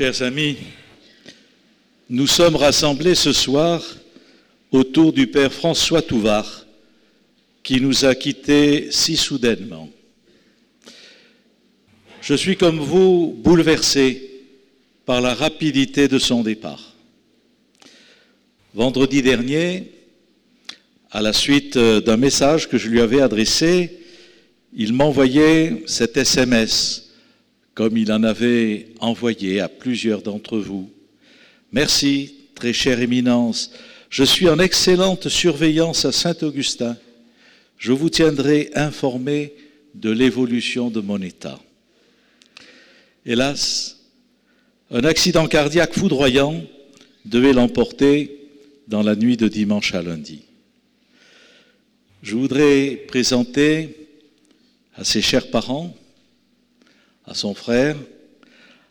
[0.00, 0.56] Chers amis,
[2.08, 3.84] nous sommes rassemblés ce soir
[4.72, 6.64] autour du Père François Touvard,
[7.62, 9.90] qui nous a quittés si soudainement.
[12.22, 14.40] Je suis comme vous bouleversé
[15.04, 16.94] par la rapidité de son départ.
[18.72, 19.92] Vendredi dernier,
[21.10, 24.00] à la suite d'un message que je lui avais adressé,
[24.74, 27.09] il m'envoyait cet SMS
[27.80, 30.90] comme il en avait envoyé à plusieurs d'entre vous.
[31.72, 33.72] Merci, très chère éminence,
[34.10, 36.98] je suis en excellente surveillance à Saint-Augustin.
[37.78, 39.54] Je vous tiendrai informé
[39.94, 41.58] de l'évolution de mon état.
[43.24, 43.96] Hélas,
[44.90, 46.62] un accident cardiaque foudroyant
[47.24, 48.46] devait l'emporter
[48.88, 50.42] dans la nuit de dimanche à lundi.
[52.22, 54.06] Je voudrais présenter
[54.96, 55.96] à ses chers parents,
[57.30, 57.96] à son frère,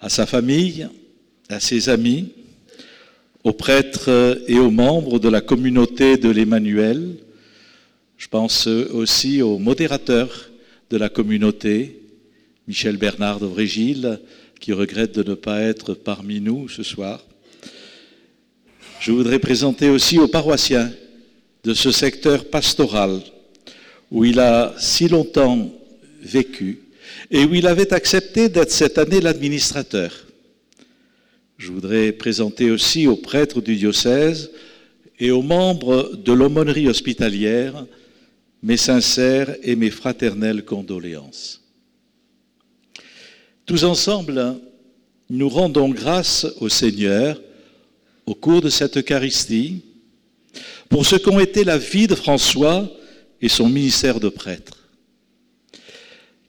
[0.00, 0.88] à sa famille,
[1.48, 2.28] à ses amis,
[3.42, 7.16] aux prêtres et aux membres de la communauté de l'Emmanuel.
[8.18, 10.48] Je pense aussi aux modérateurs
[10.90, 12.02] de la communauté,
[12.68, 14.20] Michel Bernard de Vrégil,
[14.60, 17.26] qui regrette de ne pas être parmi nous ce soir.
[19.00, 20.92] Je voudrais présenter aussi aux paroissiens
[21.64, 23.22] de ce secteur pastoral
[24.12, 25.68] où il a si longtemps
[26.22, 26.78] vécu
[27.30, 30.26] et où il avait accepté d'être cette année l'administrateur.
[31.58, 34.50] Je voudrais présenter aussi aux prêtres du diocèse
[35.18, 37.84] et aux membres de l'aumônerie hospitalière
[38.62, 41.62] mes sincères et mes fraternelles condoléances.
[43.66, 44.60] Tous ensemble,
[45.28, 47.40] nous rendons grâce au Seigneur
[48.26, 49.82] au cours de cette Eucharistie
[50.88, 52.90] pour ce qu'ont été la vie de François
[53.40, 54.79] et son ministère de prêtre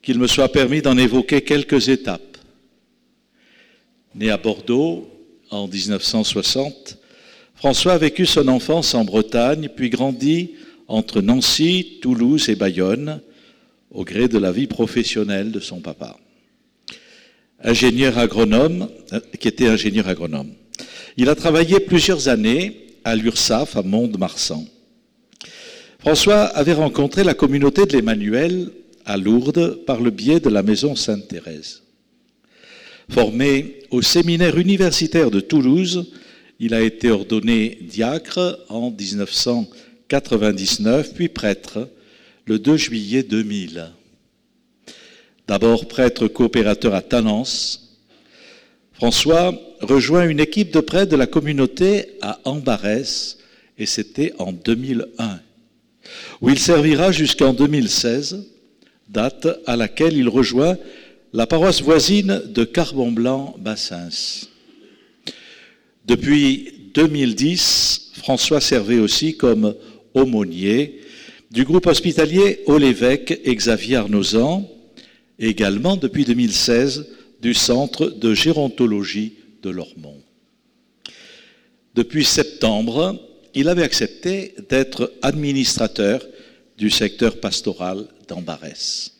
[0.02, 2.36] qu'il me soit permis d'en évoquer quelques étapes.
[4.14, 5.08] Né à Bordeaux
[5.50, 6.98] en 1960,
[7.54, 10.50] François a vécu son enfance en Bretagne, puis grandit
[10.88, 13.20] entre Nancy, Toulouse et Bayonne,
[13.92, 16.16] au gré de la vie professionnelle de son papa.
[17.62, 20.50] Ingénieur agronome, euh, qui était ingénieur agronome.
[21.16, 24.64] Il a travaillé plusieurs années à l'URSAF à Mont-de-Marsan.
[26.00, 28.72] François avait rencontré la communauté de l'Emmanuel
[29.04, 31.82] à Lourdes par le biais de la Maison Sainte-Thérèse.
[33.08, 36.10] Formé au séminaire universitaire de Toulouse,
[36.60, 41.88] il a été ordonné diacre en 1999, puis prêtre
[42.46, 43.90] le 2 juillet 2000.
[45.48, 47.98] D'abord prêtre coopérateur à Talence,
[48.92, 53.38] François rejoint une équipe de prêtres de la communauté à Ambarès,
[53.76, 55.40] et c'était en 2001,
[56.40, 58.51] où il servira jusqu'en 2016
[59.08, 60.76] date à laquelle il rejoint
[61.32, 64.46] la paroisse voisine de Carbon-Blanc-Bassins.
[66.06, 69.74] Depuis 2010, François servait aussi comme
[70.14, 71.00] aumônier
[71.50, 74.68] du groupe hospitalier au l'évêque Xavier Arnozan,
[75.38, 77.06] également depuis 2016
[77.40, 80.20] du centre de gérontologie de Lormont.
[81.94, 83.20] Depuis septembre,
[83.54, 86.24] il avait accepté d'être administrateur
[86.82, 89.12] du secteur pastoral d'Ambarès.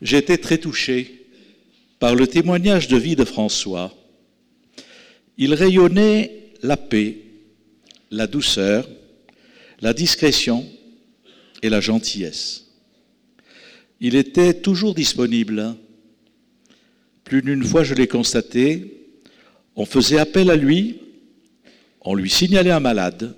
[0.00, 1.26] Été très touché
[1.98, 3.94] par le témoignage de vie de François.
[5.36, 7.18] Il rayonnait la paix,
[8.10, 8.88] la douceur,
[9.82, 10.66] la discrétion
[11.62, 12.64] et la gentillesse.
[14.00, 15.76] Il était toujours disponible.
[17.22, 19.10] Plus d'une fois, je l'ai constaté,
[19.76, 21.00] on faisait appel à lui,
[22.00, 23.36] on lui signalait un malade,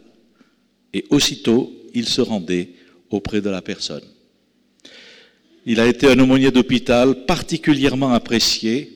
[0.93, 2.69] et aussitôt, il se rendait
[3.11, 4.05] auprès de la personne.
[5.65, 8.93] Il a été un aumônier d'hôpital particulièrement apprécié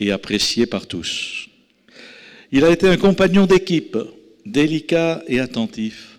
[0.00, 1.48] et apprécié par tous.
[2.50, 3.96] Il a été un compagnon d'équipe,
[4.44, 6.18] délicat et attentif.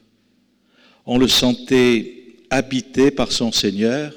[1.06, 4.14] On le sentait habité par son Seigneur,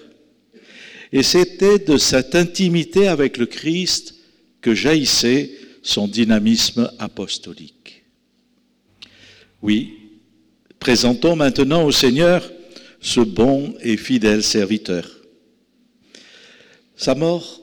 [1.13, 4.15] et c'était de cette intimité avec le Christ
[4.61, 5.51] que jaillissait
[5.83, 8.05] son dynamisme apostolique.
[9.61, 9.96] Oui,
[10.79, 12.51] Présentons maintenant au Seigneur
[13.01, 15.11] ce bon et fidèle serviteur.
[16.97, 17.61] Sa mort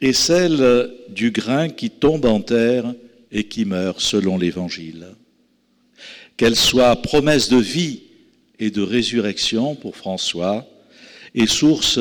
[0.00, 2.94] est celle du grain qui tombe en terre
[3.30, 5.06] et qui meurt selon l'Évangile.
[6.36, 8.02] Qu'elle soit promesse de vie
[8.58, 10.66] et de résurrection pour François
[11.34, 12.00] et source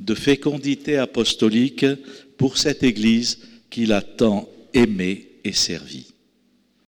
[0.00, 1.86] de fécondité apostolique
[2.36, 3.38] pour cette Église
[3.68, 6.06] qu'il a tant aimée et servie.